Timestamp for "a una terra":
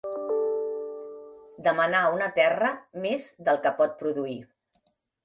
2.05-2.71